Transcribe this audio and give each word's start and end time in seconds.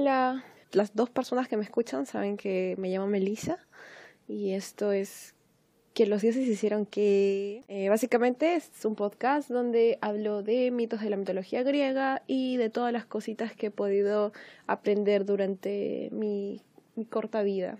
Hola, 0.00 0.44
las 0.70 0.94
dos 0.94 1.10
personas 1.10 1.48
que 1.48 1.56
me 1.56 1.64
escuchan 1.64 2.06
saben 2.06 2.36
que 2.36 2.76
me 2.78 2.88
llamo 2.88 3.08
Melissa 3.08 3.58
y 4.28 4.52
esto 4.52 4.92
es 4.92 5.34
que 5.92 6.06
los 6.06 6.22
dioses 6.22 6.46
hicieron 6.46 6.86
que 6.86 7.64
eh, 7.66 7.88
básicamente 7.88 8.54
es 8.54 8.84
un 8.84 8.94
podcast 8.94 9.50
donde 9.50 9.98
hablo 10.00 10.44
de 10.44 10.70
mitos 10.70 11.00
de 11.00 11.10
la 11.10 11.16
mitología 11.16 11.64
griega 11.64 12.22
y 12.28 12.58
de 12.58 12.70
todas 12.70 12.92
las 12.92 13.06
cositas 13.06 13.56
que 13.56 13.66
he 13.66 13.70
podido 13.72 14.32
aprender 14.68 15.24
durante 15.24 16.10
mi, 16.12 16.62
mi 16.94 17.04
corta 17.04 17.42
vida. 17.42 17.76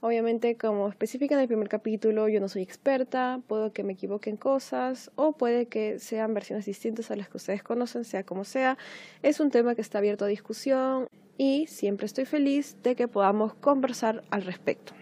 Obviamente, 0.00 0.56
como 0.56 0.88
específica 0.88 1.36
en 1.36 1.42
el 1.42 1.46
primer 1.46 1.68
capítulo, 1.68 2.28
yo 2.28 2.40
no 2.40 2.48
soy 2.48 2.62
experta, 2.62 3.40
puedo 3.46 3.72
que 3.72 3.84
me 3.84 3.92
equivoquen 3.92 4.36
cosas 4.36 5.12
o 5.14 5.30
puede 5.30 5.66
que 5.66 6.00
sean 6.00 6.34
versiones 6.34 6.66
distintas 6.66 7.12
a 7.12 7.14
las 7.14 7.28
que 7.28 7.36
ustedes 7.36 7.62
conocen, 7.62 8.04
sea 8.04 8.24
como 8.24 8.42
sea. 8.42 8.78
Es 9.22 9.38
un 9.38 9.52
tema 9.52 9.76
que 9.76 9.80
está 9.80 9.98
abierto 9.98 10.24
a 10.24 10.28
discusión 10.28 11.06
y 11.36 11.66
siempre 11.66 12.06
estoy 12.06 12.24
feliz 12.24 12.76
de 12.82 12.94
que 12.94 13.08
podamos 13.08 13.54
conversar 13.54 14.22
al 14.30 14.42
respecto. 14.42 14.94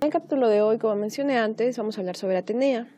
En 0.00 0.06
el 0.06 0.12
capítulo 0.12 0.48
de 0.48 0.60
hoy, 0.60 0.78
como 0.78 0.96
mencioné 0.96 1.38
antes, 1.38 1.78
vamos 1.78 1.96
a 1.96 2.00
hablar 2.00 2.16
sobre 2.16 2.36
Atenea. 2.36 2.88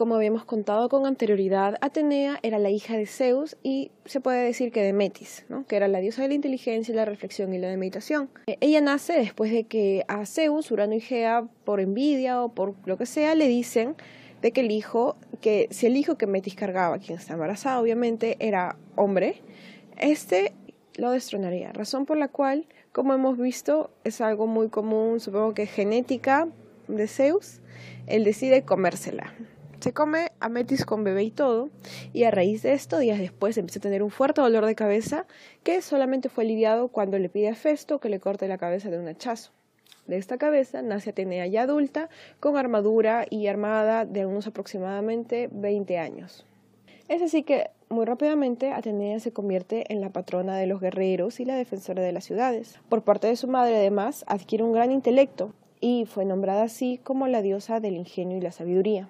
Como 0.00 0.14
habíamos 0.14 0.46
contado 0.46 0.88
con 0.88 1.04
anterioridad, 1.04 1.76
Atenea 1.82 2.38
era 2.42 2.58
la 2.58 2.70
hija 2.70 2.96
de 2.96 3.04
Zeus 3.04 3.58
y 3.62 3.90
se 4.06 4.22
puede 4.22 4.42
decir 4.42 4.72
que 4.72 4.82
de 4.82 4.94
Metis, 4.94 5.44
que 5.68 5.76
era 5.76 5.88
la 5.88 5.98
diosa 5.98 6.22
de 6.22 6.28
la 6.28 6.32
inteligencia, 6.32 6.94
la 6.94 7.04
reflexión 7.04 7.52
y 7.52 7.58
la 7.58 7.76
meditación. 7.76 8.30
Eh, 8.46 8.56
ella 8.62 8.80
nace 8.80 9.12
después 9.12 9.52
de 9.52 9.64
que 9.64 10.06
a 10.08 10.24
Zeus, 10.24 10.70
Urano 10.70 10.94
y 10.94 11.02
Gea, 11.02 11.44
por 11.64 11.80
envidia 11.80 12.40
o 12.40 12.54
por 12.54 12.76
lo 12.86 12.96
que 12.96 13.04
sea, 13.04 13.34
le 13.34 13.46
dicen 13.46 13.94
de 14.40 14.52
que 14.52 14.62
el 14.62 14.70
hijo, 14.70 15.18
que 15.42 15.68
si 15.70 15.84
el 15.84 15.98
hijo 15.98 16.16
que 16.16 16.26
Metis 16.26 16.54
cargaba, 16.54 16.98
quien 16.98 17.18
está 17.18 17.34
embarazada 17.34 17.78
obviamente, 17.78 18.38
era 18.40 18.78
hombre, 18.96 19.42
este 19.98 20.54
lo 20.94 21.10
destronaría. 21.10 21.74
Razón 21.74 22.06
por 22.06 22.16
la 22.16 22.28
cual, 22.28 22.66
como 22.92 23.12
hemos 23.12 23.36
visto, 23.36 23.90
es 24.04 24.22
algo 24.22 24.46
muy 24.46 24.70
común, 24.70 25.20
supongo 25.20 25.52
que 25.52 25.66
genética 25.66 26.48
de 26.88 27.06
Zeus, 27.06 27.60
él 28.06 28.24
decide 28.24 28.62
comérsela. 28.62 29.34
Se 29.80 29.94
come 29.94 30.30
a 30.40 30.50
Metis 30.50 30.84
con 30.84 31.04
bebé 31.04 31.22
y 31.22 31.30
todo, 31.30 31.70
y 32.12 32.24
a 32.24 32.30
raíz 32.30 32.62
de 32.62 32.74
esto, 32.74 32.98
días 32.98 33.18
después 33.18 33.56
empieza 33.56 33.78
a 33.78 33.82
tener 33.82 34.02
un 34.02 34.10
fuerte 34.10 34.42
dolor 34.42 34.66
de 34.66 34.74
cabeza 34.74 35.26
que 35.62 35.80
solamente 35.80 36.28
fue 36.28 36.44
aliviado 36.44 36.88
cuando 36.88 37.18
le 37.18 37.30
pide 37.30 37.48
a 37.48 37.54
Festo 37.54 37.98
que 37.98 38.10
le 38.10 38.20
corte 38.20 38.46
la 38.46 38.58
cabeza 38.58 38.90
de 38.90 38.98
un 38.98 39.08
hachazo. 39.08 39.52
De 40.06 40.18
esta 40.18 40.36
cabeza 40.36 40.82
nace 40.82 41.10
Atenea 41.10 41.46
ya 41.46 41.62
adulta, 41.62 42.10
con 42.40 42.58
armadura 42.58 43.24
y 43.30 43.46
armada 43.46 44.04
de 44.04 44.26
unos 44.26 44.46
aproximadamente 44.46 45.48
20 45.50 45.96
años. 45.96 46.44
Es 47.08 47.22
así 47.22 47.42
que 47.42 47.70
muy 47.88 48.04
rápidamente 48.04 48.72
Atenea 48.72 49.18
se 49.18 49.32
convierte 49.32 49.90
en 49.90 50.02
la 50.02 50.10
patrona 50.10 50.58
de 50.58 50.66
los 50.66 50.82
guerreros 50.82 51.40
y 51.40 51.46
la 51.46 51.56
defensora 51.56 52.02
de 52.02 52.12
las 52.12 52.24
ciudades. 52.24 52.78
Por 52.90 53.02
parte 53.02 53.28
de 53.28 53.36
su 53.36 53.48
madre, 53.48 53.76
además, 53.76 54.26
adquiere 54.26 54.62
un 54.62 54.74
gran 54.74 54.92
intelecto 54.92 55.54
y 55.80 56.04
fue 56.04 56.26
nombrada 56.26 56.64
así 56.64 57.00
como 57.02 57.28
la 57.28 57.40
diosa 57.40 57.80
del 57.80 57.96
ingenio 57.96 58.36
y 58.36 58.42
la 58.42 58.52
sabiduría. 58.52 59.08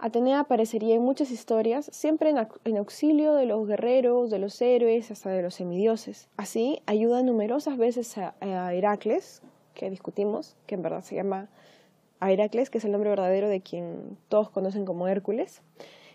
Atenea 0.00 0.38
aparecería 0.38 0.94
en 0.94 1.02
muchas 1.02 1.32
historias, 1.32 1.90
siempre 1.92 2.30
en, 2.30 2.76
auxilio 2.76 3.34
de 3.34 3.46
los 3.46 3.66
guerreros, 3.66 4.30
de 4.30 4.38
los 4.38 4.62
héroes, 4.62 5.10
hasta 5.10 5.30
de 5.30 5.42
los 5.42 5.56
semidioses. 5.56 6.28
Así, 6.36 6.80
ayuda 6.86 7.24
numerosas 7.24 7.76
veces 7.76 8.16
a, 8.16 8.32
Heracles, 8.72 9.42
que 9.74 9.90
discutimos, 9.90 10.56
que 10.66 10.76
en 10.76 10.82
verdad 10.82 11.02
se 11.02 11.16
llama 11.16 11.48
Heracles, 12.20 12.70
que 12.70 12.78
es 12.78 12.84
el 12.84 12.92
nombre 12.92 13.10
verdadero 13.10 13.48
de 13.48 13.60
quien 13.60 14.16
todos 14.28 14.50
conocen 14.50 14.84
como 14.84 15.08
Hércules, 15.08 15.62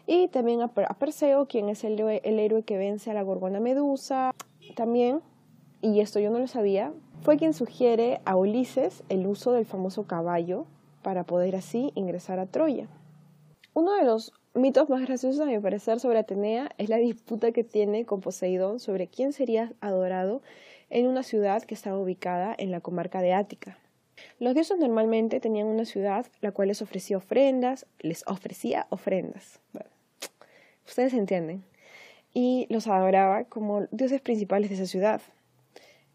y 0.08 0.30
también 0.30 0.62
a, 0.62 0.70
Perseo, 0.70 1.50
quien 1.50 1.68
es 1.68 1.84
el 1.84 2.00
héroe 2.40 2.64
que 2.64 2.78
vence 2.78 3.12
a 3.12 3.14
la 3.14 3.22
gorgona 3.22 3.60
Medusa. 3.60 4.32
También, 4.78 5.20
y 5.82 6.00
esto 6.00 6.22
yo 6.22 6.30
no 6.30 6.40
lo 6.40 6.48
sabía, 6.48 6.94
fue 7.22 7.36
quien 7.36 7.54
sugiere 7.54 8.22
a 8.24 8.38
Ulises 8.38 9.04
el 9.10 9.28
uso 9.28 9.52
del 9.52 9.66
famoso 9.66 10.04
caballo 10.08 10.68
para 11.02 11.26
poder 11.26 11.58
así 11.58 11.92
ingresar 11.96 12.40
a 12.40 12.46
Troya. 12.46 12.88
Uno 13.76 13.96
de 13.96 14.04
los 14.04 14.34
mitos 14.54 14.88
más 14.88 15.02
graciosos, 15.02 15.42
a 15.42 15.46
mi 15.46 15.58
parecer, 15.58 16.00
sobre 16.00 16.20
Atenea 16.20 16.70
es 16.78 16.90
la 16.90 16.98
disputa 16.98 17.52
que 17.52 17.64
tiene 17.64 18.06
con 18.06 18.22
Poseidón 18.22 18.80
sobre 18.80 19.08
quién 19.08 19.34
sería 19.34 19.74
adorado 19.82 20.44
en 20.92 21.08
una 21.08 21.24
ciudad 21.24 21.64
que 21.64 21.74
estaba 21.74 21.98
ubicada 21.98 22.54
en 22.56 22.70
la 22.70 22.82
comarca 22.82 23.24
de 23.24 23.34
Ática. 23.34 23.80
Los 24.38 24.54
dioses 24.54 24.78
normalmente 24.78 25.40
tenían 25.40 25.66
una 25.66 25.86
ciudad 25.86 26.28
la 26.42 26.52
cual 26.52 26.68
les 26.68 26.84
ofrecía 26.84 27.18
ofrendas, 27.18 27.88
les 28.00 28.24
ofrecía 28.28 28.86
ofrendas. 28.92 29.60
ustedes 30.86 31.16
entienden. 31.16 31.64
Y 32.32 32.68
los 32.70 32.88
adoraba 32.88 33.46
como 33.46 33.88
dioses 33.90 34.22
principales 34.22 34.70
de 34.70 34.76
esa 34.76 34.86
ciudad. 34.86 35.22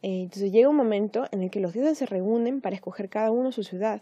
Eh, 0.02 0.22
entonces 0.22 0.52
llega 0.52 0.68
un 0.68 0.76
momento 0.76 1.26
en 1.32 1.42
el 1.42 1.50
que 1.50 1.58
los 1.58 1.72
dioses 1.72 1.98
se 1.98 2.06
reúnen 2.06 2.60
para 2.60 2.76
escoger 2.76 3.08
cada 3.08 3.32
uno 3.32 3.50
su 3.50 3.64
ciudad. 3.64 4.00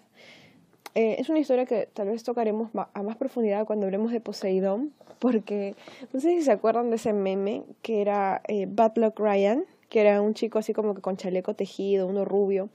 Eh, 0.96 1.20
es 1.20 1.28
una 1.28 1.38
historia 1.38 1.66
que 1.66 1.90
tal 1.92 2.08
vez 2.08 2.22
tocaremos 2.22 2.70
a 2.74 3.02
más 3.02 3.16
profundidad 3.16 3.66
cuando 3.66 3.84
hablemos 3.84 4.12
de 4.12 4.20
Poseidón, 4.20 4.94
porque 5.18 5.74
no 6.14 6.20
sé 6.20 6.30
si 6.30 6.40
se 6.40 6.50
acuerdan 6.50 6.88
de 6.88 6.96
ese 6.96 7.12
meme 7.12 7.64
que 7.82 8.00
era 8.00 8.40
eh, 8.48 8.66
Bad 8.66 8.92
Luck 8.96 9.20
Ryan, 9.20 9.66
que 9.90 10.00
era 10.00 10.22
un 10.22 10.32
chico 10.32 10.58
así 10.58 10.72
como 10.72 10.94
que 10.94 11.02
con 11.02 11.18
chaleco 11.18 11.52
tejido, 11.52 12.06
uno 12.06 12.24
rubio, 12.24 12.70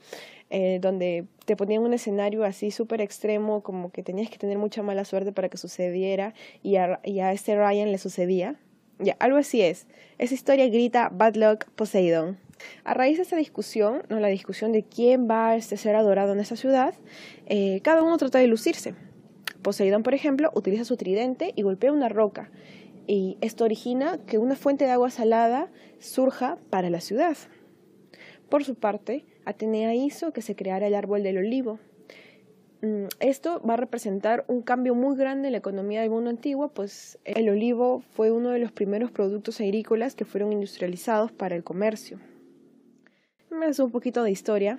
eh, 0.50 0.78
donde 0.80 1.24
te 1.46 1.56
ponían 1.56 1.82
un 1.82 1.94
escenario 1.94 2.44
así 2.44 2.70
súper 2.70 3.00
extremo, 3.00 3.60
como 3.64 3.90
que 3.90 4.04
tenías 4.04 4.30
que 4.30 4.38
tener 4.38 4.56
mucha 4.56 4.84
mala 4.84 5.04
suerte 5.04 5.32
para 5.32 5.48
que 5.48 5.56
sucediera, 5.56 6.32
y 6.62 6.76
a, 6.76 7.00
y 7.02 7.18
a 7.18 7.32
este 7.32 7.56
Ryan 7.56 7.90
le 7.90 7.98
sucedía. 7.98 8.54
Ya, 9.00 9.16
algo 9.18 9.38
así 9.38 9.62
es. 9.62 9.88
Esa 10.18 10.34
historia 10.34 10.68
grita 10.68 11.10
Bad 11.12 11.34
Luck 11.34 11.64
Poseidón. 11.74 12.38
A 12.84 12.94
raíz 12.94 13.16
de 13.16 13.22
esta 13.22 13.36
discusión, 13.36 14.02
¿no? 14.08 14.20
la 14.20 14.28
discusión 14.28 14.72
de 14.72 14.82
quién 14.82 15.28
va 15.28 15.50
a 15.50 15.56
este 15.56 15.76
ser 15.76 15.94
adorado 15.94 16.32
en 16.32 16.40
esa 16.40 16.56
ciudad, 16.56 16.94
eh, 17.46 17.80
cada 17.82 18.02
uno 18.02 18.16
trata 18.18 18.38
de 18.38 18.46
lucirse. 18.46 18.94
Poseidón, 19.62 20.02
por 20.02 20.14
ejemplo, 20.14 20.50
utiliza 20.54 20.84
su 20.84 20.96
tridente 20.96 21.52
y 21.54 21.62
golpea 21.62 21.92
una 21.92 22.08
roca, 22.08 22.50
y 23.06 23.38
esto 23.40 23.64
origina 23.64 24.18
que 24.26 24.38
una 24.38 24.56
fuente 24.56 24.84
de 24.84 24.90
agua 24.90 25.10
salada 25.10 25.70
surja 25.98 26.58
para 26.70 26.90
la 26.90 27.00
ciudad. 27.00 27.36
Por 28.48 28.64
su 28.64 28.74
parte, 28.74 29.24
Atenea 29.44 29.94
hizo 29.94 30.32
que 30.32 30.42
se 30.42 30.56
creara 30.56 30.86
el 30.86 30.94
árbol 30.94 31.22
del 31.22 31.38
olivo. 31.38 31.78
Mm, 32.82 33.06
esto 33.20 33.62
va 33.62 33.74
a 33.74 33.76
representar 33.76 34.44
un 34.48 34.62
cambio 34.62 34.94
muy 34.94 35.16
grande 35.16 35.48
en 35.48 35.52
la 35.52 35.58
economía 35.58 36.00
del 36.00 36.10
mundo 36.10 36.30
antiguo, 36.30 36.68
pues 36.68 37.18
el 37.24 37.48
olivo 37.48 38.02
fue 38.14 38.32
uno 38.32 38.50
de 38.50 38.58
los 38.58 38.72
primeros 38.72 39.10
productos 39.10 39.60
agrícolas 39.60 40.14
que 40.14 40.24
fueron 40.24 40.52
industrializados 40.52 41.32
para 41.32 41.54
el 41.54 41.64
comercio 41.64 42.18
me 43.52 43.66
hace 43.66 43.82
un 43.82 43.90
poquito 43.90 44.22
de 44.22 44.30
historia. 44.30 44.78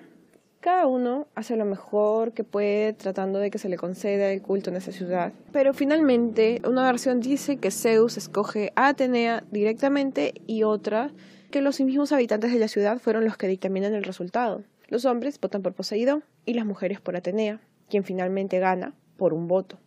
Cada 0.60 0.88
uno 0.88 1.28
hace 1.36 1.56
lo 1.58 1.66
mejor 1.66 2.32
que 2.32 2.44
puede 2.44 2.94
tratando 2.94 3.40
de 3.40 3.52
que 3.52 3.58
se 3.58 3.70
le 3.70 3.78
conceda 3.78 4.32
el 4.32 4.42
culto 4.42 4.70
en 4.70 4.78
esa 4.78 4.92
ciudad. 4.92 5.34
Pero 5.52 5.74
finalmente 5.74 6.62
una 6.66 6.84
versión 6.84 7.20
dice 7.20 7.58
que 7.58 7.70
Zeus 7.70 8.18
escoge 8.18 8.72
a 8.76 8.88
Atenea 8.88 9.44
directamente 9.52 10.34
y 10.48 10.64
otra 10.64 11.12
que 11.52 11.62
los 11.62 11.80
mismos 11.82 12.12
habitantes 12.12 12.54
de 12.54 12.60
la 12.60 12.68
ciudad 12.68 13.00
fueron 13.00 13.26
los 13.26 13.38
que 13.38 13.48
dictaminan 13.48 13.94
el 13.94 14.04
resultado. 14.04 14.64
Los 14.88 15.06
hombres 15.06 15.40
votan 15.40 15.62
por 15.62 15.74
Poseidón 15.74 16.24
y 16.46 16.54
las 16.54 16.66
mujeres 16.66 17.02
por 17.02 17.16
Atenea, 17.16 17.60
quien 17.90 18.04
finalmente 18.04 18.60
gana 18.60 18.94
por 19.18 19.34
un 19.34 19.48
voto. 19.48 19.80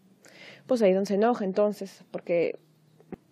Poseidón 0.66 1.06
se 1.06 1.14
enoja 1.14 1.44
entonces 1.44 2.04
porque 2.10 2.58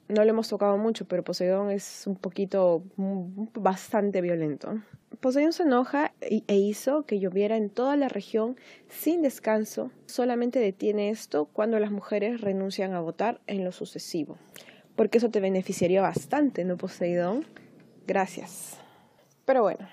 no 0.09 0.25
le 0.25 0.31
hemos 0.31 0.49
tocado 0.49 0.77
mucho, 0.79 1.05
pero 1.07 1.23
Poseidón 1.23 1.71
es 1.71 2.07
un 2.07 2.17
poquito, 2.17 2.83
bastante 2.97 4.21
violento. 4.21 4.81
Poseidón 5.21 5.53
se 5.53 5.65
enoja 5.65 6.13
e 6.21 6.57
hizo 6.57 7.05
que 7.05 7.19
lloviera 7.19 7.57
en 7.57 7.71
toda 7.71 7.97
la 7.97 8.09
región 8.09 8.57
sin 8.89 9.23
descanso. 9.23 9.91
Solamente 10.07 10.59
detiene 10.59 11.11
esto 11.11 11.47
cuando 11.47 11.79
las 11.79 11.91
mujeres 11.91 12.41
renuncian 12.41 12.95
a 12.95 13.01
votar 13.01 13.41
en 13.47 13.65
lo 13.65 13.73
sucesivo. 13.73 14.37
Porque 14.97 15.19
eso 15.19 15.31
te 15.31 15.41
beneficiaría 15.41 16.03
bastante, 16.03 16.65
¿no, 16.65 16.77
Poseidón? 16.77 17.47
Gracias. 18.07 18.79
Pero 19.45 19.63
bueno, 19.63 19.89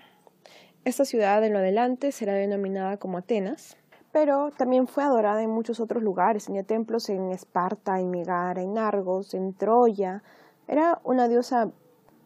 esta 0.85 1.05
ciudad 1.05 1.43
en 1.43 1.53
lo 1.53 1.59
adelante 1.59 2.11
será 2.11 2.33
denominada 2.33 2.97
como 2.97 3.17
Atenas 3.17 3.77
pero 4.11 4.51
también 4.51 4.87
fue 4.87 5.03
adorada 5.03 5.41
en 5.41 5.49
muchos 5.49 5.79
otros 5.79 6.03
lugares. 6.03 6.45
Tenía 6.45 6.63
templos 6.63 7.09
en 7.09 7.31
Esparta, 7.31 7.99
en 7.99 8.09
Megara, 8.09 8.61
en 8.61 8.77
Argos, 8.77 9.33
en 9.33 9.53
Troya. 9.53 10.21
Era 10.67 10.99
una 11.03 11.27
diosa 11.27 11.71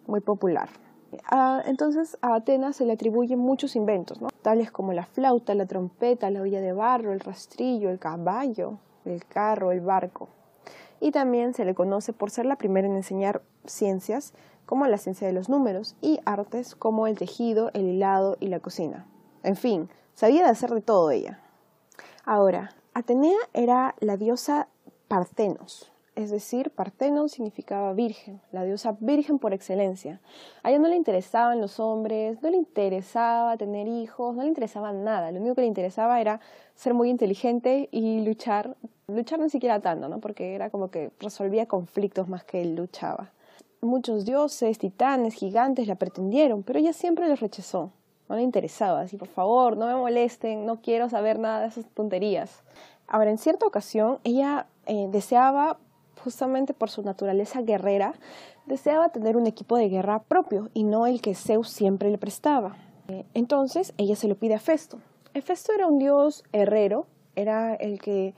muy 0.08 0.22
popular. 0.22 0.70
Entonces 1.66 2.18
a 2.22 2.36
Atenas 2.36 2.76
se 2.76 2.86
le 2.86 2.94
atribuyen 2.94 3.40
muchos 3.40 3.76
inventos, 3.76 4.20
tales 4.42 4.72
como 4.72 4.94
la 4.94 5.06
flauta, 5.06 5.56
la 5.56 5.66
trompeta, 5.66 6.30
la 6.30 6.42
olla 6.42 6.62
de 6.62 6.74
barro, 6.74 7.14
el 7.14 7.20
rastrillo, 7.20 7.90
el 7.90 8.00
caballo, 8.00 8.80
el 9.06 9.26
carro, 9.26 9.72
el 9.72 9.82
barco. 9.82 10.30
Y 11.00 11.12
también 11.12 11.54
se 11.54 11.66
le 11.66 11.76
conoce 11.76 12.14
por 12.14 12.32
ser 12.32 12.46
la 12.46 12.56
primera 12.56 12.88
en 12.88 12.96
enseñar 12.96 13.42
ciencias 13.66 14.34
como 14.66 14.88
la 14.88 14.98
ciencia 14.98 15.28
de 15.28 15.34
los 15.34 15.50
números 15.50 15.96
y 16.02 16.20
artes 16.26 16.76
como 16.76 17.08
el 17.08 17.18
tejido, 17.18 17.72
el 17.74 17.90
hilado 17.90 18.38
y 18.40 18.48
la 18.48 18.60
cocina. 18.60 19.06
En 19.44 19.56
fin, 19.56 19.90
sabía 20.14 20.44
de 20.44 20.50
hacer 20.50 20.72
de 20.72 20.82
todo 20.82 21.12
ella. 21.12 21.40
Ahora, 22.26 22.72
Atenea 22.94 23.38
era 23.54 23.94
la 24.00 24.18
diosa 24.18 24.68
Parthenos, 25.08 25.92
es 26.16 26.32
decir, 26.32 26.72
Parthenos 26.72 27.34
significaba 27.34 27.94
virgen, 27.94 28.40
la 28.52 28.64
diosa 28.64 28.96
virgen 29.00 29.38
por 29.38 29.54
excelencia. 29.54 30.22
A 30.64 30.70
ella 30.70 30.80
no 30.80 30.88
le 30.88 30.96
interesaban 30.96 31.60
los 31.60 31.80
hombres, 31.80 32.42
no 32.42 32.50
le 32.50 32.58
interesaba 32.58 33.58
tener 33.58 33.88
hijos, 33.88 34.34
no 34.36 34.44
le 34.44 34.48
interesaba 34.48 34.94
nada. 34.94 35.32
Lo 35.32 35.40
único 35.40 35.56
que 35.56 35.62
le 35.62 35.68
interesaba 35.68 36.22
era 36.22 36.40
ser 36.74 36.94
muy 36.94 37.10
inteligente 37.10 37.90
y 37.92 38.24
luchar. 38.24 38.78
Luchar 39.08 39.40
ni 39.40 39.50
siquiera 39.50 39.82
tanto, 39.82 40.08
¿no? 40.08 40.20
Porque 40.20 40.56
era 40.56 40.70
como 40.70 40.90
que 40.90 41.12
resolvía 41.20 41.66
conflictos 41.66 42.30
más 42.30 42.44
que 42.46 42.62
él 42.62 42.76
luchaba. 42.76 43.32
Muchos 43.82 44.26
dioses, 44.26 44.80
titanes, 44.80 45.36
gigantes 45.36 45.88
la 45.88 45.96
pretendieron, 45.96 46.64
pero 46.64 46.80
ella 46.80 46.94
siempre 46.94 47.28
los 47.28 47.42
rechazó. 47.42 47.92
No 48.30 48.36
le 48.36 48.42
interesaba, 48.42 49.02
así 49.02 49.18
por 49.18 49.28
favor, 49.28 49.78
no 49.78 49.86
me 49.86 49.96
molesten, 49.96 50.66
no 50.66 50.82
quiero 50.82 51.10
saber 51.10 51.38
nada 51.38 51.60
de 51.60 51.68
esas 51.68 51.86
tonterías. 51.94 52.64
Ahora, 53.08 53.30
en 53.30 53.38
cierta 53.38 53.68
ocasión, 53.68 54.18
ella 54.24 54.66
eh, 54.88 55.08
deseaba 55.12 55.78
justamente 56.26 56.74
por 56.74 56.90
su 56.90 57.04
naturaleza 57.04 57.62
guerrera, 57.62 58.16
deseaba 58.66 59.10
tener 59.10 59.38
un 59.38 59.46
equipo 59.46 59.78
de 59.78 59.90
guerra 59.90 60.24
propio 60.24 60.70
y 60.74 60.84
no 60.84 61.06
el 61.06 61.22
que 61.22 61.36
Zeus 61.36 61.70
siempre 61.70 62.10
le 62.10 62.18
prestaba. 62.18 62.76
Eh, 63.08 63.26
entonces 63.36 63.94
ella 63.98 64.16
se 64.16 64.28
lo 64.28 64.36
pide 64.36 64.56
a 64.56 64.60
Festo. 64.60 65.00
Festo 65.44 65.72
era 65.72 65.86
un 65.86 66.00
dios 66.00 66.44
herrero, 66.52 67.06
era 67.36 67.76
el 67.76 68.02
que 68.02 68.34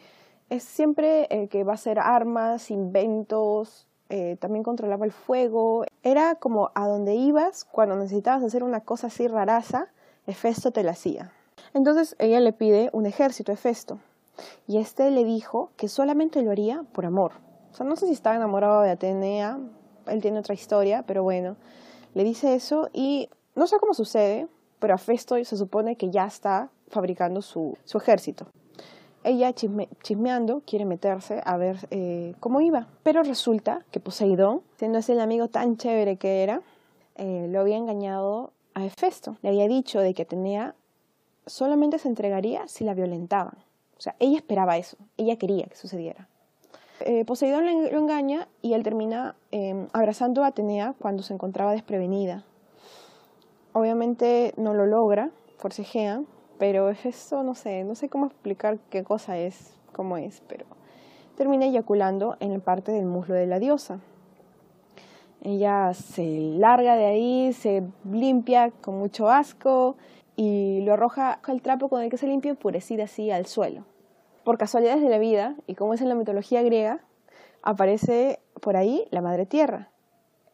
es 0.50 0.64
siempre 0.64 1.28
el 1.30 1.48
que 1.48 1.64
va 1.64 1.74
a 1.74 1.76
hacer 1.76 1.98
armas, 1.98 2.72
inventos, 2.72 3.88
eh, 4.10 4.36
también 4.40 4.64
controlaba 4.64 5.06
el 5.06 5.14
fuego. 5.14 5.86
Era 6.04 6.36
como 6.36 6.72
a 6.76 6.88
donde 6.88 7.16
ibas 7.16 7.64
cuando 7.64 7.96
necesitabas 7.96 8.44
hacer 8.44 8.64
una 8.64 8.82
cosa 8.82 9.08
así 9.08 9.28
raraza, 9.28 9.88
Hefesto 10.26 10.72
te 10.72 10.84
la 10.84 10.92
hacía. 10.92 11.32
Entonces 11.74 12.18
ella 12.20 12.42
le 12.42 12.52
pide 12.52 12.90
un 12.92 13.06
ejército 13.06 13.54
a 13.54 13.56
Hefesto 13.56 14.00
y 14.68 14.78
este 14.78 15.10
le 15.12 15.24
dijo 15.24 15.72
que 15.78 15.88
solamente 15.88 16.42
lo 16.42 16.52
haría 16.52 16.84
por 16.92 17.06
amor, 17.06 17.34
sea, 17.78 17.86
no 17.86 17.96
sé 17.96 18.08
si 18.08 18.14
estaba 18.14 18.36
enamorado 18.36 18.82
de 18.82 18.90
Atenea, 18.90 19.60
él 20.08 20.22
tiene 20.22 20.40
otra 20.40 20.56
historia, 20.56 21.04
pero 21.06 21.24
bueno, 21.24 21.56
le 22.14 22.24
dice 22.24 22.56
eso 22.56 22.90
y 22.92 23.30
no 23.56 23.68
sé 23.68 23.78
cómo 23.80 23.94
sucede, 23.94 24.48
pero 24.80 24.96
a 24.96 24.98
Festo 24.98 25.36
se 25.44 25.58
supone 25.58 25.96
que 25.96 26.10
ya 26.10 26.26
está 26.26 26.70
fabricando 26.90 27.42
su, 27.42 27.78
su 27.86 27.98
ejército. 27.98 28.48
Ella 29.24 29.54
chismeando 29.54 30.62
quiere 30.66 30.86
meterse 30.86 31.42
a 31.44 31.58
ver 31.58 31.88
eh, 31.92 32.34
cómo 32.40 32.62
iba, 32.62 32.88
pero 33.04 33.24
resulta 33.24 33.86
que 33.92 34.00
Poseidón, 34.00 34.62
siendo 34.78 35.00
ese 35.00 35.14
el 35.14 35.20
amigo 35.20 35.50
tan 35.50 35.78
chévere 35.78 36.18
que 36.18 36.44
era, 36.44 36.62
eh, 37.16 37.48
lo 37.50 37.60
había 37.60 37.78
engañado 37.78 38.54
a 38.74 38.86
Hefesto. 38.86 39.38
Le 39.42 39.50
había 39.50 39.68
dicho 39.68 40.00
de 40.00 40.14
que 40.14 40.22
Atenea 40.22 40.76
solamente 41.46 42.00
se 42.00 42.08
entregaría 42.08 42.68
si 42.68 42.86
la 42.86 42.94
violentaban. 42.94 43.58
O 43.98 44.02
sea, 44.02 44.16
ella 44.20 44.38
esperaba 44.38 44.78
eso, 44.78 44.98
ella 45.18 45.36
quería 45.38 45.66
que 45.66 45.76
sucediera. 45.76 46.30
Eh, 47.02 47.26
Poseidón 47.26 47.66
lo 47.66 48.00
engaña 48.00 48.48
y 48.62 48.74
él 48.74 48.84
termina 48.84 49.36
em, 49.52 49.88
abrazando 49.94 50.44
a 50.44 50.48
Atenea 50.48 50.96
cuando 51.00 51.22
se 51.22 51.34
encontraba 51.34 51.74
desprevenida. 51.74 52.44
Obviamente 53.74 54.54
no 54.58 54.74
lo 54.74 54.88
logra, 54.88 55.30
forcejea, 55.58 56.24
pero 56.58 56.90
eso 56.90 57.44
no 57.44 57.54
sé, 57.54 57.84
no 57.84 57.94
sé 57.94 58.10
cómo 58.10 58.26
explicar 58.26 58.80
qué 58.90 59.04
cosa 59.04 59.38
es, 59.38 59.76
cómo 59.94 60.18
es, 60.18 60.42
pero 60.48 60.66
termina 61.36 61.66
eyaculando 61.66 62.36
en 62.40 62.54
la 62.54 62.60
parte 62.60 62.92
del 62.92 63.06
muslo 63.06 63.36
de 63.36 63.46
la 63.46 63.60
diosa. 63.60 64.00
Ella 65.44 65.94
se 65.94 66.26
larga 66.58 66.96
de 66.96 67.06
ahí, 67.06 67.54
se 67.54 67.84
limpia 68.12 68.72
con 68.82 68.98
mucho 68.98 69.30
asco 69.30 69.98
y 70.36 70.82
lo 70.82 70.94
arroja 70.94 71.40
al 71.44 71.62
trapo 71.62 71.90
con 71.90 72.02
el 72.02 72.10
que 72.10 72.18
se 72.18 72.26
limpia 72.26 72.50
enfurecida 72.50 73.04
así 73.04 73.30
al 73.30 73.46
suelo 73.46 73.86
por 74.48 74.58
casualidades 74.58 75.02
de 75.02 75.10
la 75.10 75.18
vida, 75.18 75.58
y 75.68 75.76
como 75.76 75.94
es 75.94 76.00
en 76.00 76.08
la 76.08 76.16
mitología 76.16 76.62
griega, 76.62 77.02
aparece 77.64 78.40
por 78.62 78.78
ahí 78.78 79.06
la 79.12 79.20
Madre 79.20 79.46
Tierra, 79.46 79.90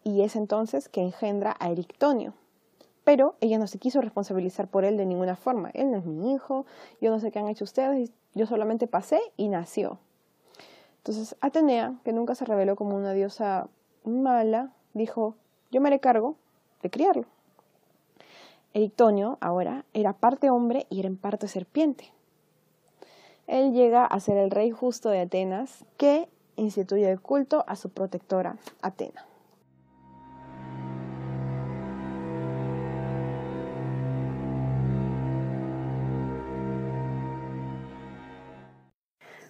y 0.03 0.23
es 0.23 0.35
entonces 0.35 0.89
que 0.89 1.01
engendra 1.01 1.55
a 1.59 1.69
Erictonio. 1.69 2.33
Pero 3.03 3.35
ella 3.39 3.59
no 3.59 3.67
se 3.67 3.77
quiso 3.77 4.01
responsabilizar 4.01 4.67
por 4.67 4.83
él 4.83 4.97
de 4.97 5.05
ninguna 5.05 5.35
forma. 5.35 5.69
Él 5.75 5.91
no 5.91 5.97
es 5.97 6.05
mi 6.05 6.33
hijo, 6.33 6.65
yo 7.01 7.11
no 7.11 7.19
sé 7.19 7.29
qué 7.29 7.37
han 7.37 7.49
hecho 7.49 7.65
ustedes, 7.65 8.11
yo 8.33 8.47
solamente 8.47 8.87
pasé 8.87 9.21
y 9.37 9.47
nació. 9.47 9.99
Entonces 10.97 11.35
Atenea, 11.39 11.93
que 12.03 12.13
nunca 12.13 12.33
se 12.33 12.45
reveló 12.45 12.75
como 12.75 12.95
una 12.95 13.13
diosa 13.13 13.69
mala, 14.05 14.71
dijo, 14.95 15.35
yo 15.69 15.81
me 15.81 15.89
haré 15.89 15.99
cargo 15.99 16.35
de 16.81 16.89
criarlo. 16.89 17.27
Erictonio 18.73 19.37
ahora 19.39 19.85
era 19.93 20.13
parte 20.13 20.49
hombre 20.49 20.87
y 20.89 20.99
era 20.99 21.09
en 21.09 21.17
parte 21.17 21.47
serpiente 21.47 22.11
él 23.47 23.73
llega 23.73 24.05
a 24.05 24.19
ser 24.19 24.37
el 24.37 24.51
rey 24.51 24.71
justo 24.71 25.09
de 25.09 25.21
Atenas, 25.21 25.85
que 25.97 26.27
instituye 26.55 27.09
el 27.09 27.19
culto 27.19 27.63
a 27.67 27.75
su 27.75 27.89
protectora, 27.89 28.57
Atena. 28.81 29.25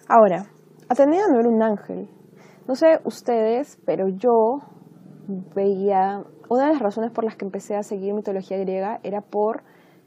Ahora, 0.08 0.46
Atenea 0.88 1.28
no 1.28 1.40
era 1.40 1.48
un 1.48 1.62
ángel. 1.62 2.08
No 2.68 2.74
sé 2.74 3.00
ustedes, 3.04 3.78
pero 3.86 4.08
yo 4.08 4.58
veía. 5.54 6.22
Una 6.50 6.66
de 6.66 6.72
las 6.74 6.82
razones 6.82 7.10
por 7.10 7.24
las 7.24 7.36
que 7.36 7.46
empecé 7.46 7.74
a 7.74 7.82
seguir 7.82 8.12
mitología 8.12 8.58
griega 8.58 9.00
era 9.02 9.22
por 9.22 9.62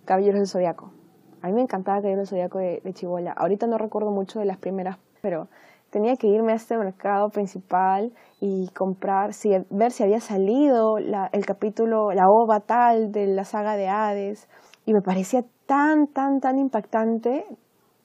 Caballeros 0.06 0.40
del 0.40 0.48
Zodiaco. 0.48 0.97
A 1.42 1.48
mí 1.48 1.54
me 1.54 1.62
encantaba 1.62 2.02
que 2.02 2.12
el 2.12 2.28
zodiaco 2.28 2.60
de, 2.60 2.82
de 2.84 2.94
Chibola. 2.94 3.32
Ahorita 3.32 3.68
no 3.68 3.78
recuerdo 3.78 4.12
mucho 4.12 4.40
de 4.40 4.46
las 4.46 4.58
primeras, 4.58 4.98
pero 5.22 5.48
tenía 5.90 6.16
que 6.16 6.28
irme 6.28 6.54
a 6.54 6.56
este 6.56 6.78
mercado 6.78 7.30
principal 7.30 8.12
y 8.40 8.70
comprar, 8.70 9.34
si, 9.34 9.52
ver 9.70 9.92
si 9.92 10.04
había 10.04 10.20
salido 10.20 10.98
el 10.98 11.46
capítulo, 11.46 12.12
la 12.12 12.28
ova 12.30 12.60
tal 12.60 13.12
de 13.12 13.28
la 13.28 13.46
saga 13.46 13.76
de 13.76 13.88
Hades. 13.88 14.50
Y 14.86 14.94
me 14.94 15.02
parecía 15.02 15.44
tan, 15.66 16.08
tan, 16.08 16.40
tan 16.40 16.60
impactante. 16.60 17.46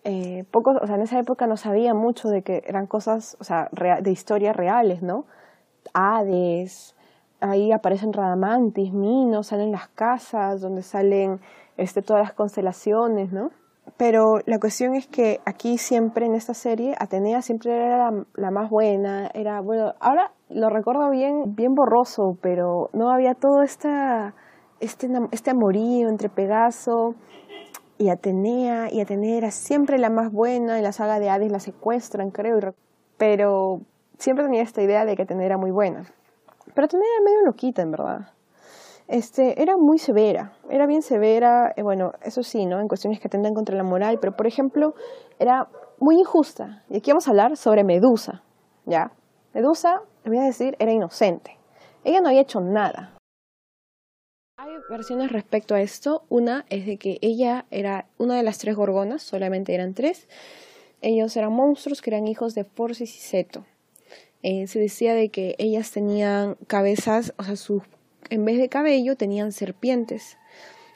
Eh, 0.04 0.44
pocos, 0.50 0.76
o 0.80 0.86
sea, 0.86 0.96
en 0.96 1.02
esa 1.02 1.18
época 1.18 1.46
no 1.46 1.56
sabía 1.56 1.94
mucho 1.94 2.28
de 2.28 2.42
que 2.42 2.62
eran 2.66 2.86
cosas, 2.86 3.36
o 3.40 3.44
sea, 3.44 3.68
de 3.72 4.10
historias 4.10 4.56
reales, 4.56 5.02
¿no? 5.02 5.26
Hades, 5.94 6.96
ahí 7.40 7.72
aparecen 7.72 8.12
Radamantis, 8.12 8.92
Minos, 8.92 9.48
salen 9.48 9.70
las 9.70 9.88
casas 9.88 10.60
donde 10.60 10.82
salen 10.82 11.40
este, 11.76 12.02
todas 12.02 12.22
las 12.22 12.34
constelaciones, 12.34 13.32
¿no? 13.32 13.50
Pero 13.96 14.38
la 14.46 14.58
cuestión 14.58 14.94
es 14.94 15.06
que 15.06 15.40
aquí 15.44 15.76
siempre 15.76 16.26
en 16.26 16.34
esta 16.34 16.54
serie 16.54 16.94
Atenea 16.98 17.42
siempre 17.42 17.74
era 17.74 18.10
la, 18.34 18.50
más 18.50 18.70
buena, 18.70 19.28
era 19.34 19.60
bueno, 19.60 19.94
ahora 20.00 20.32
lo 20.48 20.70
recuerdo 20.70 21.10
bien, 21.10 21.54
bien 21.54 21.74
borroso, 21.74 22.36
pero 22.40 22.90
no 22.92 23.10
había 23.10 23.34
todo 23.34 23.62
esta, 23.62 24.34
este, 24.80 25.08
este 25.32 25.50
amorío 25.50 26.08
entre 26.08 26.28
Pegaso 26.28 27.16
y 27.98 28.08
Atenea, 28.08 28.88
y 28.92 29.00
Atenea 29.00 29.36
era 29.36 29.50
siempre 29.50 29.98
la 29.98 30.10
más 30.10 30.32
buena, 30.32 30.78
en 30.78 30.84
la 30.84 30.92
saga 30.92 31.18
de 31.18 31.28
Hades 31.28 31.50
la 31.50 31.60
secuestran, 31.60 32.30
creo, 32.30 32.58
pero 33.18 33.80
siempre 34.18 34.44
tenía 34.44 34.62
esta 34.62 34.82
idea 34.82 35.04
de 35.04 35.16
que 35.16 35.22
Atenea 35.22 35.46
era 35.46 35.58
muy 35.58 35.70
buena. 35.70 36.04
Pero 36.74 36.84
Atenea 36.84 37.06
era 37.16 37.24
medio 37.24 37.46
loquita, 37.46 37.82
en 37.82 37.90
verdad 37.90 38.32
este, 39.08 39.60
era 39.60 39.76
muy 39.76 39.98
severa, 39.98 40.52
era 40.70 40.86
bien 40.86 41.02
severa, 41.02 41.72
eh, 41.76 41.82
bueno, 41.82 42.12
eso 42.22 42.42
sí, 42.42 42.66
¿no? 42.66 42.80
En 42.80 42.88
cuestiones 42.88 43.20
que 43.20 43.28
atendan 43.28 43.54
contra 43.54 43.76
la 43.76 43.82
moral, 43.82 44.18
pero 44.20 44.36
por 44.36 44.46
ejemplo, 44.46 44.94
era 45.38 45.68
muy 45.98 46.18
injusta. 46.18 46.84
Y 46.88 46.98
aquí 46.98 47.10
vamos 47.10 47.26
a 47.26 47.30
hablar 47.30 47.56
sobre 47.56 47.84
Medusa, 47.84 48.42
¿ya? 48.86 49.12
Medusa, 49.54 50.02
le 50.24 50.30
voy 50.30 50.38
a 50.38 50.44
decir, 50.44 50.76
era 50.78 50.92
inocente. 50.92 51.58
Ella 52.04 52.20
no 52.20 52.28
había 52.28 52.40
hecho 52.40 52.60
nada. 52.60 53.16
Hay 54.58 54.70
versiones 54.90 55.32
respecto 55.32 55.74
a 55.74 55.80
esto. 55.80 56.22
Una 56.28 56.64
es 56.68 56.86
de 56.86 56.96
que 56.96 57.18
ella 57.20 57.66
era 57.70 58.06
una 58.18 58.36
de 58.36 58.42
las 58.42 58.58
tres 58.58 58.76
gorgonas, 58.76 59.22
solamente 59.22 59.74
eran 59.74 59.94
tres. 59.94 60.28
Ellos 61.00 61.36
eran 61.36 61.52
monstruos 61.52 62.00
que 62.00 62.10
eran 62.10 62.28
hijos 62.28 62.54
de 62.54 62.64
Forcis 62.64 63.16
y 63.16 63.20
Seto. 63.20 63.64
Eh, 64.42 64.66
se 64.66 64.78
decía 64.78 65.14
de 65.14 65.30
que 65.30 65.54
ellas 65.58 65.90
tenían 65.90 66.56
cabezas, 66.66 67.34
o 67.38 67.44
sea, 67.44 67.56
sus 67.56 67.82
en 68.30 68.44
vez 68.44 68.58
de 68.58 68.68
cabello 68.68 69.16
tenían 69.16 69.52
serpientes. 69.52 70.38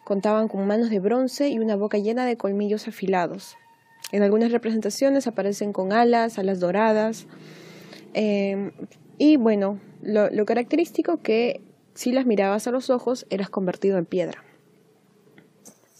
Contaban 0.04 0.48
con 0.48 0.66
manos 0.66 0.90
de 0.90 1.00
bronce 1.00 1.48
y 1.48 1.58
una 1.58 1.76
boca 1.76 1.98
llena 1.98 2.26
de 2.26 2.36
colmillos 2.36 2.88
afilados. 2.88 3.56
En 4.12 4.22
algunas 4.22 4.52
representaciones 4.52 5.26
aparecen 5.26 5.72
con 5.72 5.92
alas, 5.92 6.38
alas 6.38 6.60
doradas. 6.60 7.26
Em, 8.14 8.72
y 9.18 9.36
bueno, 9.36 9.80
lo, 10.02 10.30
lo 10.30 10.44
característico 10.44 11.22
que 11.22 11.60
si 11.94 12.12
las 12.12 12.26
mirabas 12.26 12.66
a 12.66 12.70
los 12.70 12.90
ojos 12.90 13.26
eras 13.30 13.50
convertido 13.50 13.98
en 13.98 14.06
piedra. 14.06 14.44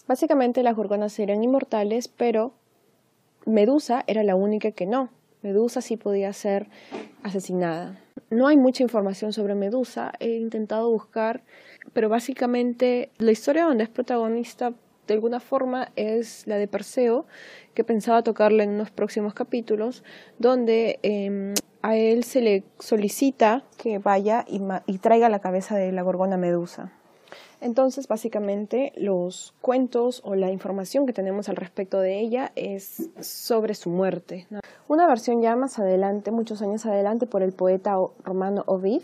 Básicamente 0.07 0.63
las 0.63 0.75
gorgonas 0.75 1.19
eran 1.19 1.43
inmortales, 1.43 2.07
pero 2.07 2.53
Medusa 3.45 4.03
era 4.07 4.23
la 4.23 4.35
única 4.35 4.71
que 4.71 4.85
no. 4.85 5.09
Medusa 5.41 5.81
sí 5.81 5.97
podía 5.97 6.31
ser 6.33 6.69
asesinada. 7.23 7.99
No 8.29 8.47
hay 8.47 8.57
mucha 8.57 8.83
información 8.83 9.31
sobre 9.31 9.55
Medusa, 9.55 10.11
he 10.19 10.35
intentado 10.35 10.91
buscar, 10.91 11.43
pero 11.93 12.09
básicamente 12.09 13.09
la 13.19 13.31
historia 13.31 13.63
donde 13.63 13.85
es 13.85 13.89
protagonista 13.89 14.73
de 15.07 15.13
alguna 15.13 15.39
forma 15.39 15.89
es 15.95 16.45
la 16.45 16.57
de 16.57 16.67
Perseo, 16.67 17.25
que 17.73 17.85
pensaba 17.85 18.23
tocarla 18.23 18.63
en 18.63 18.71
unos 18.71 18.91
próximos 18.91 19.33
capítulos, 19.33 20.03
donde 20.39 20.99
em, 21.03 21.53
a 21.81 21.95
él 21.95 22.25
se 22.25 22.41
le 22.41 22.63
solicita 22.79 23.63
que 23.77 23.99
vaya 23.99 24.43
y, 24.45 24.61
y 24.85 24.97
traiga 24.97 25.29
la 25.29 25.39
cabeza 25.39 25.77
de 25.77 25.93
la 25.93 26.01
gorgona 26.01 26.35
medusa. 26.35 26.91
Entonces, 27.59 28.07
básicamente, 28.07 28.93
los 28.95 29.53
cuentos 29.61 30.21
o 30.23 30.35
la 30.35 30.51
información 30.51 31.05
que 31.05 31.13
tenemos 31.13 31.49
al 31.49 31.55
respecto 31.55 31.99
de 31.99 32.19
ella 32.19 32.51
es 32.55 33.09
sobre 33.19 33.73
su 33.73 33.89
muerte. 33.89 34.47
Una 34.87 35.07
versión 35.07 35.41
ya 35.41 35.55
más 35.55 35.79
adelante, 35.79 36.31
muchos 36.31 36.61
años 36.61 36.85
adelante, 36.85 37.25
por 37.25 37.41
el 37.41 37.53
poeta 37.53 37.95
romano 38.23 38.63
Ovid, 38.67 39.01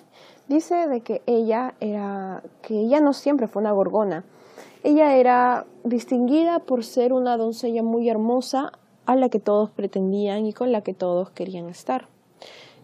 dice 0.48 0.88
de 0.88 1.02
que 1.02 1.24
ella 1.26 1.74
era, 1.80 2.44
que 2.62 2.80
ella 2.80 3.00
no 3.00 3.14
siempre 3.14 3.48
fue 3.48 3.62
una 3.62 3.72
gorgona. 3.72 4.24
Ella 4.84 5.16
era 5.16 5.66
distinguida 5.84 6.60
por 6.60 6.84
ser 6.84 7.12
una 7.12 7.38
doncella 7.38 7.82
muy 7.82 8.10
hermosa 8.10 8.74
a 9.06 9.16
la 9.16 9.30
que 9.30 9.40
todos 9.40 9.72
pretendían 9.72 10.46
y 10.46 10.54
con 10.54 10.72
la 10.72 10.82
que 10.82 10.94
todos 10.94 11.32
querían 11.32 11.70
estar. 11.70 12.13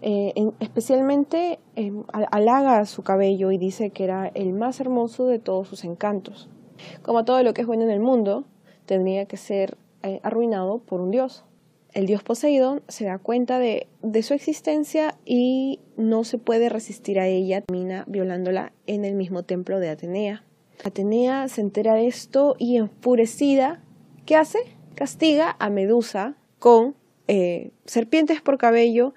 Eh, 0.02 0.34
especialmente 0.62 1.60
eh, 1.76 1.92
halaga 2.08 2.86
su 2.86 3.04
cabello 3.04 3.52
y 3.52 3.58
dice 3.58 3.90
que 3.90 4.06
era 4.06 4.28
el 4.34 4.54
más 4.54 4.80
hermoso 4.80 5.28
de 5.28 5.40
todos 5.40 5.68
sus 5.68 5.84
encantos. 5.84 6.50
Como 7.02 7.26
todo 7.26 7.44
lo 7.44 7.54
que 7.54 7.62
es 7.62 7.68
bueno 7.68 7.84
en 7.84 7.90
el 7.90 8.00
mundo, 8.00 8.46
tendría 8.86 9.26
que 9.26 9.36
ser 9.36 9.78
eh, 10.04 10.22
arruinado 10.24 10.80
por 10.80 11.02
un 11.02 11.12
dios. 11.12 11.44
El 11.92 12.06
dios 12.06 12.24
Poseidón 12.24 12.82
se 12.88 13.06
da 13.06 13.18
cuenta 13.18 13.60
de, 13.60 13.88
de, 14.02 14.24
su 14.24 14.34
existencia 14.34 15.18
y 15.26 15.82
no 15.98 16.24
se 16.24 16.38
puede 16.38 16.70
resistir 16.70 17.20
a 17.20 17.28
ella, 17.28 17.62
termina 17.62 18.06
violándola 18.08 18.72
en 18.86 19.04
el 19.04 19.16
mismo 19.16 19.44
templo 19.44 19.80
de 19.80 19.90
Atenea. 19.90 20.46
Atenea 20.84 21.48
se 21.50 21.62
entera 21.62 21.96
de 21.96 22.08
esto 22.08 22.56
y 22.58 22.78
enfurecida, 22.78 23.84
¿qué 24.26 24.36
hace? 24.36 24.60
Castiga 24.96 25.58
a 25.60 25.70
Medusa 25.70 26.36
con 26.60 26.96
serpientes 27.86 28.42
por 28.42 28.58
cabello 28.58 29.14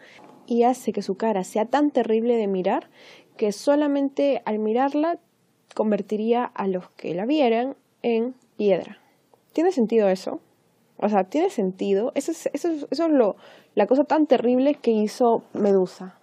y 0.52 0.64
hace 0.64 0.92
que 0.92 1.00
su 1.00 1.16
cara 1.16 1.44
sea 1.44 1.64
tan 1.64 1.90
terrible 1.90 2.36
de 2.36 2.46
mirar 2.46 2.90
que 3.38 3.52
solamente 3.52 4.42
al 4.44 4.58
mirarla 4.58 5.18
convertiría 5.74 6.44
a 6.44 6.66
los 6.66 6.90
que 6.90 7.14
la 7.14 7.24
vieran 7.24 7.74
en 8.02 8.34
piedra. 8.58 8.98
¿Tiene 9.54 9.72
sentido 9.72 10.10
eso? 10.10 10.40
O 10.98 11.08
sea, 11.08 11.24
tiene 11.24 11.48
sentido. 11.48 12.12
Eso 12.14 12.32
es, 12.32 12.50
eso 12.52 12.68
eso 12.68 13.06
es 13.06 13.12
lo, 13.12 13.36
la 13.74 13.86
cosa 13.86 14.04
tan 14.04 14.26
terrible 14.26 14.74
que 14.74 14.90
hizo 14.90 15.42
Medusa. 15.54 16.18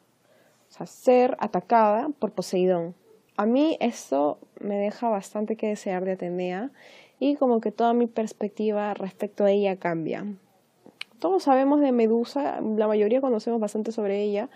O 0.69 0.74
sea, 0.74 0.86
ser 0.86 1.36
atacada 1.39 2.09
por 2.19 2.31
Poseidón. 2.31 2.93
A 3.36 3.48
mí 3.48 3.77
eso 3.79 4.38
me 4.59 4.75
deja 4.75 5.09
bastante 5.09 5.55
que 5.55 5.69
desear 5.69 6.05
de 6.05 6.12
Atenea 6.12 6.69
y 7.17 7.36
como 7.36 7.62
que 7.62 7.71
toda 7.71 7.93
mi 7.93 8.05
perspectiva 8.05 8.93
respecto 8.93 9.45
a 9.45 9.50
ella 9.50 9.77
cambia 9.77 10.27
todos 11.19 11.43
sabemos 11.43 11.81
de 11.81 11.91
Medusa, 11.91 12.61
la 12.61 12.88
mayoría 12.88 13.21
conocemos 13.21 13.59
bastante 13.59 13.91
sobre 13.91 14.21
ella, 14.21 14.49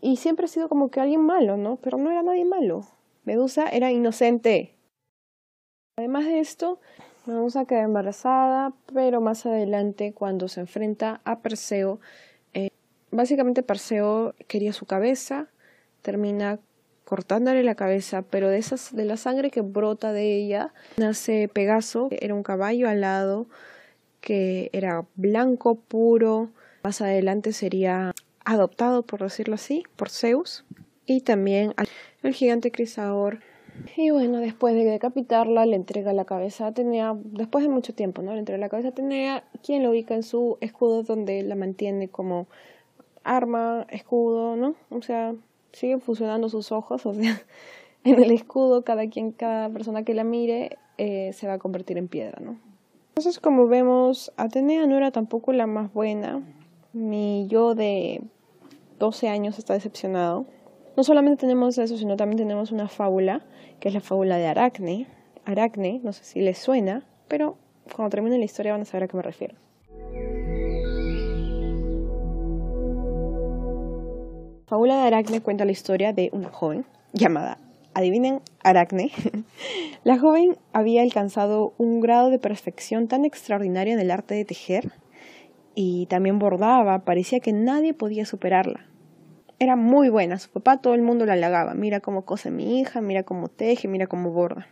y 0.00 0.16
siempre 0.16 0.46
ha 0.46 0.48
sido 0.48 0.68
como 0.68 0.90
que 0.90 1.00
alguien 1.00 1.20
malo, 1.20 1.56
¿no? 1.56 1.76
Pero 1.76 1.96
no 1.96 2.10
era 2.10 2.22
nadie 2.22 2.44
malo. 2.44 2.84
Medusa 3.24 3.68
era 3.68 3.92
inocente. 3.92 4.74
Además 5.96 6.24
de 6.26 6.40
esto, 6.40 6.80
Medusa 7.26 7.66
queda 7.66 7.82
embarazada, 7.82 8.72
pero 8.92 9.20
más 9.20 9.46
adelante, 9.46 10.12
cuando 10.12 10.48
se 10.48 10.60
enfrenta 10.60 11.20
a 11.24 11.38
Perseo, 11.38 12.00
eh, 12.52 12.70
básicamente 13.12 13.62
Perseo 13.62 14.34
quería 14.48 14.72
su 14.72 14.86
cabeza, 14.86 15.48
termina 16.02 16.58
cortándole 17.04 17.62
la 17.62 17.76
cabeza, 17.76 18.22
pero 18.22 18.48
de, 18.48 18.58
esas, 18.58 18.94
de 18.96 19.04
la 19.04 19.16
sangre 19.16 19.50
que 19.50 19.60
brota 19.60 20.12
de 20.12 20.36
ella, 20.36 20.72
nace 20.96 21.48
Pegaso, 21.48 22.08
era 22.10 22.34
un 22.34 22.42
caballo 22.42 22.88
alado, 22.88 23.46
que 24.22 24.70
era 24.72 25.04
blanco 25.16 25.74
puro. 25.74 26.48
Más 26.82 27.02
adelante 27.02 27.52
sería 27.52 28.14
adoptado, 28.44 29.02
por 29.02 29.20
decirlo 29.20 29.56
así, 29.56 29.82
por 29.96 30.08
Zeus. 30.08 30.64
Y 31.04 31.20
también 31.20 31.74
el 32.22 32.32
gigante 32.32 32.72
Crisaor. 32.72 33.40
Y 33.96 34.10
bueno, 34.10 34.38
después 34.38 34.74
de 34.74 34.84
decapitarla, 34.84 35.66
le 35.66 35.76
entrega 35.76 36.12
la 36.12 36.24
cabeza 36.24 36.64
a 36.64 36.68
Atenea, 36.68 37.16
después 37.24 37.64
de 37.64 37.70
mucho 37.70 37.94
tiempo, 37.94 38.22
¿no? 38.22 38.32
Le 38.32 38.38
entrega 38.38 38.58
la 38.58 38.68
cabeza 38.68 38.88
a 38.88 38.90
Atenea, 38.92 39.44
quien 39.62 39.82
lo 39.82 39.90
ubica 39.90 40.14
en 40.14 40.22
su 40.22 40.58
escudo 40.60 41.02
donde 41.02 41.42
la 41.42 41.54
mantiene 41.54 42.08
como 42.08 42.46
arma, 43.24 43.86
escudo, 43.90 44.56
¿no? 44.56 44.74
O 44.90 45.02
sea, 45.02 45.34
siguen 45.72 46.00
funcionando 46.00 46.48
sus 46.48 46.70
ojos, 46.70 47.06
o 47.06 47.14
sea, 47.14 47.42
en 48.04 48.22
el 48.22 48.30
escudo 48.30 48.84
cada 48.84 49.08
quien, 49.08 49.32
cada 49.32 49.70
persona 49.70 50.04
que 50.04 50.14
la 50.14 50.24
mire 50.24 50.78
eh, 50.98 51.32
se 51.32 51.46
va 51.46 51.54
a 51.54 51.58
convertir 51.58 51.98
en 51.98 52.08
piedra, 52.08 52.38
¿no? 52.40 52.71
Entonces, 53.12 53.40
como 53.40 53.68
vemos, 53.68 54.32
Atenea 54.38 54.86
no 54.86 54.96
era 54.96 55.10
tampoco 55.10 55.52
la 55.52 55.66
más 55.66 55.92
buena. 55.92 56.40
Mi 56.94 57.46
yo 57.46 57.74
de 57.74 58.22
12 58.98 59.28
años 59.28 59.58
está 59.58 59.74
decepcionado. 59.74 60.46
No 60.96 61.04
solamente 61.04 61.42
tenemos 61.42 61.76
eso, 61.76 61.98
sino 61.98 62.16
también 62.16 62.38
tenemos 62.38 62.72
una 62.72 62.88
fábula, 62.88 63.44
que 63.80 63.88
es 63.88 63.94
la 63.94 64.00
fábula 64.00 64.38
de 64.38 64.46
Aracne. 64.46 65.06
Aracne, 65.44 66.00
no 66.02 66.14
sé 66.14 66.24
si 66.24 66.40
les 66.40 66.56
suena, 66.56 67.04
pero 67.28 67.58
cuando 67.94 68.08
termine 68.08 68.38
la 68.38 68.46
historia 68.46 68.72
van 68.72 68.80
a 68.80 68.84
saber 68.86 69.04
a 69.04 69.08
qué 69.08 69.16
me 69.18 69.22
refiero. 69.22 69.56
La 74.62 74.68
fábula 74.68 75.02
de 75.02 75.06
Aracne 75.08 75.42
cuenta 75.42 75.66
la 75.66 75.72
historia 75.72 76.14
de 76.14 76.30
una 76.32 76.48
joven 76.48 76.86
llamada 77.12 77.58
adivinen, 77.94 78.40
Aracne, 78.62 79.10
la 80.04 80.18
joven 80.18 80.56
había 80.72 81.02
alcanzado 81.02 81.74
un 81.78 82.00
grado 82.00 82.30
de 82.30 82.38
perfección 82.38 83.08
tan 83.08 83.24
extraordinario 83.24 83.94
en 83.94 84.00
el 84.00 84.10
arte 84.10 84.34
de 84.34 84.44
tejer 84.44 84.92
y 85.74 86.06
también 86.06 86.38
bordaba, 86.38 87.04
parecía 87.04 87.40
que 87.40 87.52
nadie 87.52 87.94
podía 87.94 88.26
superarla. 88.26 88.86
Era 89.58 89.76
muy 89.76 90.08
buena, 90.08 90.38
su 90.38 90.50
papá 90.50 90.78
todo 90.78 90.94
el 90.94 91.02
mundo 91.02 91.24
la 91.24 91.34
halagaba, 91.34 91.74
mira 91.74 92.00
cómo 92.00 92.24
cose 92.24 92.50
mi 92.50 92.80
hija, 92.80 93.00
mira 93.00 93.22
cómo 93.22 93.48
teje, 93.48 93.88
mira 93.88 94.06
cómo 94.06 94.30
borda. 94.30 94.66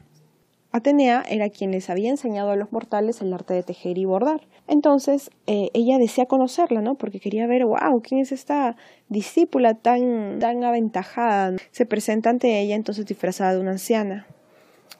Atenea 0.72 1.24
era 1.28 1.50
quien 1.50 1.72
les 1.72 1.90
había 1.90 2.10
enseñado 2.10 2.50
a 2.50 2.56
los 2.56 2.70
mortales 2.70 3.20
el 3.20 3.32
arte 3.32 3.54
de 3.54 3.64
tejer 3.64 3.98
y 3.98 4.04
bordar. 4.04 4.42
Entonces 4.68 5.30
eh, 5.48 5.70
ella 5.74 5.98
desea 5.98 6.26
conocerla, 6.26 6.80
¿no? 6.80 6.94
Porque 6.94 7.18
quería 7.18 7.48
ver, 7.48 7.64
wow, 7.64 8.00
¿quién 8.02 8.20
es 8.20 8.30
esta 8.30 8.76
discípula 9.08 9.74
tan, 9.74 10.38
tan 10.38 10.62
aventajada? 10.62 11.56
Se 11.72 11.86
presenta 11.86 12.30
ante 12.30 12.60
ella 12.60 12.76
entonces 12.76 13.04
disfrazada 13.04 13.54
de 13.54 13.60
una 13.60 13.72
anciana. 13.72 14.26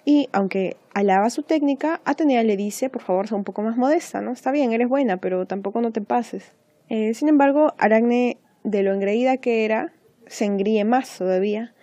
Y 0.04 0.28
aunque 0.32 0.76
alaba 0.92 1.30
su 1.30 1.44
técnica, 1.44 2.00
Atenea 2.04 2.42
le 2.42 2.56
dice, 2.56 2.90
por 2.90 3.02
favor, 3.02 3.28
sea 3.28 3.36
un 3.36 3.44
poco 3.44 3.62
más 3.62 3.76
modesta, 3.76 4.20
¿no? 4.20 4.32
Está 4.32 4.50
bien, 4.50 4.72
eres 4.72 4.88
buena, 4.88 5.18
pero 5.18 5.46
tampoco 5.46 5.80
no 5.80 5.92
te 5.92 6.00
pases. 6.00 6.52
Eh, 6.88 7.14
sin 7.14 7.28
embargo, 7.28 7.74
Aracne, 7.78 8.38
de 8.64 8.82
lo 8.82 8.92
engreída 8.92 9.36
que 9.36 9.64
era, 9.64 9.92
se 10.26 10.46
engríe 10.46 10.84
más 10.84 11.16
todavía 11.16 11.74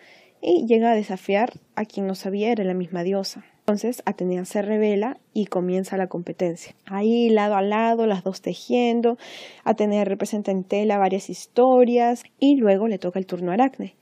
y 0.41 0.65
llega 0.67 0.91
a 0.91 0.95
desafiar 0.95 1.53
a 1.75 1.85
quien 1.85 2.05
no 2.07 2.15
sabía 2.15 2.51
era 2.51 2.65
la 2.65 2.73
misma 2.73 3.03
diosa. 3.03 3.45
Entonces 3.67 4.01
Atenea 4.05 4.45
se 4.45 4.61
revela 4.61 5.17
y 5.33 5.47
comienza 5.47 5.97
la 5.97 6.07
competencia. 6.07 6.73
Ahí 6.85 7.29
lado 7.29 7.57
a 7.57 7.61
lado, 7.61 8.07
las 8.07 8.23
dos 8.23 8.41
tejiendo. 8.41 9.17
Atenea 9.65 10.05
representa 10.05 10.51
en 10.51 10.63
tela 10.63 10.97
varias 10.97 11.29
historias 11.29 12.23
y 12.39 12.55
luego 12.55 12.87
le 12.87 12.97
toca 12.97 13.19
el 13.19 13.25
turno 13.25 13.51
a 13.51 13.55
Aracne, 13.55 13.97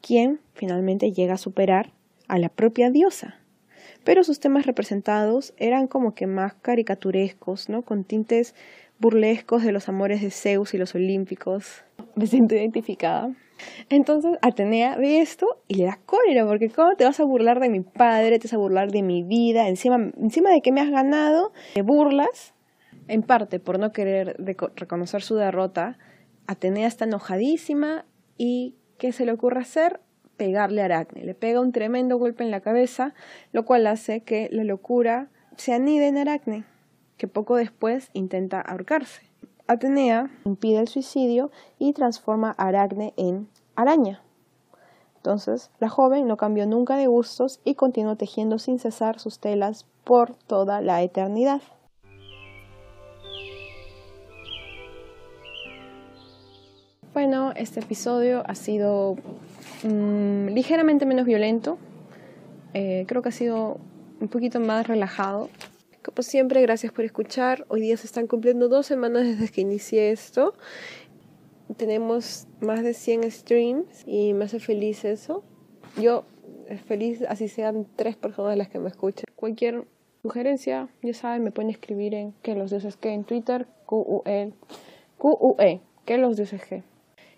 quien 0.00 0.38
finalmente 0.54 1.10
llega 1.10 1.34
a 1.34 1.36
superar 1.36 1.90
a 2.28 2.38
la 2.38 2.48
propia 2.48 2.90
diosa. 2.90 3.40
Pero 4.04 4.22
sus 4.22 4.38
temas 4.38 4.66
representados 4.66 5.52
eran 5.56 5.88
como 5.88 6.14
que 6.14 6.28
más 6.28 6.54
caricaturescos, 6.54 7.68
¿no? 7.68 7.82
Con 7.82 8.04
tintes 8.04 8.54
burlescos 9.00 9.64
de 9.64 9.72
los 9.72 9.88
amores 9.88 10.22
de 10.22 10.30
Zeus 10.30 10.74
y 10.74 10.78
los 10.78 10.94
olímpicos. 10.94 11.82
Me 12.14 12.28
siento 12.28 12.54
identificada. 12.54 13.34
Entonces 13.88 14.38
Atenea 14.42 14.96
ve 14.96 15.20
esto 15.20 15.62
y 15.68 15.74
le 15.74 15.84
da 15.84 15.98
cólera, 16.04 16.46
porque 16.46 16.70
¿cómo 16.70 16.94
te 16.96 17.04
vas 17.04 17.20
a 17.20 17.24
burlar 17.24 17.60
de 17.60 17.68
mi 17.68 17.80
padre? 17.80 18.38
Te 18.38 18.48
vas 18.48 18.54
a 18.54 18.58
burlar 18.58 18.90
de 18.90 19.02
mi 19.02 19.22
vida, 19.22 19.68
encima, 19.68 19.96
encima 20.20 20.50
de 20.50 20.60
que 20.60 20.72
me 20.72 20.80
has 20.80 20.90
ganado, 20.90 21.52
te 21.74 21.82
burlas. 21.82 22.54
En 23.08 23.22
parte 23.22 23.58
por 23.58 23.78
no 23.78 23.92
querer 23.92 24.36
reconocer 24.76 25.22
su 25.22 25.36
derrota, 25.36 25.98
Atenea 26.46 26.86
está 26.86 27.04
enojadísima 27.04 28.04
y 28.36 28.74
¿qué 28.98 29.12
se 29.12 29.24
le 29.24 29.32
ocurre 29.32 29.60
hacer? 29.60 30.00
Pegarle 30.36 30.82
a 30.82 30.86
Aracne. 30.86 31.24
Le 31.24 31.34
pega 31.34 31.60
un 31.60 31.72
tremendo 31.72 32.16
golpe 32.18 32.44
en 32.44 32.50
la 32.50 32.60
cabeza, 32.60 33.14
lo 33.52 33.64
cual 33.64 33.86
hace 33.86 34.20
que 34.20 34.48
la 34.52 34.64
locura 34.64 35.30
se 35.56 35.72
anide 35.72 36.06
en 36.06 36.18
Aracne, 36.18 36.64
que 37.16 37.28
poco 37.28 37.56
después 37.56 38.10
intenta 38.12 38.60
ahorcarse. 38.60 39.27
Atenea 39.70 40.30
impide 40.46 40.78
el 40.78 40.88
suicidio 40.88 41.50
y 41.78 41.92
transforma 41.92 42.54
a 42.56 42.68
Aracne 42.68 43.12
en 43.18 43.48
araña. 43.76 44.22
Entonces, 45.16 45.70
la 45.78 45.90
joven 45.90 46.26
no 46.26 46.38
cambió 46.38 46.66
nunca 46.66 46.96
de 46.96 47.06
gustos 47.06 47.60
y 47.64 47.74
continuó 47.74 48.16
tejiendo 48.16 48.58
sin 48.58 48.78
cesar 48.78 49.20
sus 49.20 49.40
telas 49.40 49.84
por 50.04 50.34
toda 50.34 50.80
la 50.80 51.02
eternidad. 51.02 51.60
Bueno, 57.12 57.52
este 57.54 57.80
episodio 57.80 58.44
ha 58.46 58.54
sido 58.54 59.16
mm, 59.82 60.46
ligeramente 60.46 61.04
menos 61.04 61.26
violento. 61.26 61.76
Eh, 62.72 63.04
creo 63.06 63.20
que 63.20 63.28
ha 63.28 63.32
sido 63.32 63.76
un 64.18 64.28
poquito 64.28 64.60
más 64.60 64.86
relajado. 64.86 65.50
Como 66.08 66.22
siempre, 66.22 66.62
gracias 66.62 66.90
por 66.90 67.04
escuchar. 67.04 67.66
Hoy 67.68 67.82
día 67.82 67.94
se 67.98 68.06
están 68.06 68.26
cumpliendo 68.26 68.70
dos 68.70 68.86
semanas 68.86 69.24
desde 69.24 69.52
que 69.52 69.60
inicié 69.60 70.10
esto. 70.10 70.54
Tenemos 71.76 72.46
más 72.60 72.82
de 72.82 72.94
100 72.94 73.30
streams 73.30 74.04
y 74.06 74.32
me 74.32 74.46
hace 74.46 74.58
feliz 74.58 75.04
eso. 75.04 75.44
Yo 76.00 76.24
feliz 76.86 77.22
así 77.28 77.48
sean 77.48 77.86
tres 77.94 78.16
personas 78.16 78.56
las 78.56 78.70
que 78.70 78.78
me 78.78 78.88
escuchen. 78.88 79.26
Cualquier 79.36 79.84
sugerencia, 80.22 80.88
ya 81.02 81.12
saben, 81.12 81.44
me 81.44 81.50
pueden 81.50 81.70
escribir 81.70 82.14
en 82.14 82.32
que 82.40 82.54
los 82.54 82.70
dioses 82.70 82.96
que 82.96 83.10
en 83.10 83.24
Twitter, 83.24 83.66
QUE, 83.84 84.54
QUE, 85.18 85.82
que 86.06 86.16
los 86.16 86.38
dioses 86.38 86.64
que. 86.64 86.84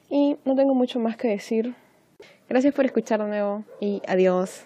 Y 0.09 0.37
no 0.45 0.55
tengo 0.55 0.77
mucho 0.77 1.01
más 1.01 1.17
que 1.17 1.27
decir. 1.27 1.75
Gracias 2.49 2.73
por 2.73 2.85
escuchar 2.85 3.21
de 3.21 3.27
nuevo 3.27 3.65
y 3.81 4.01
adiós. 4.07 4.65